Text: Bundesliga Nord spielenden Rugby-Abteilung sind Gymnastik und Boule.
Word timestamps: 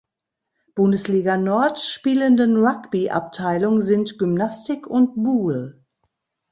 Bundesliga 0.73 1.37
Nord 1.37 1.77
spielenden 1.77 2.57
Rugby-Abteilung 2.57 3.81
sind 3.81 4.17
Gymnastik 4.17 4.87
und 4.87 5.13
Boule. 5.13 5.83